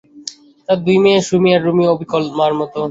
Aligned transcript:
তাঁর 0.69 0.79
দুই 0.85 0.97
মেয়ে 1.03 1.19
সুমী 1.27 1.49
আর 1.55 1.61
রুমীও 1.65 1.91
অবিকল 1.93 2.23
মার 2.37 2.51
মতো। 2.59 2.79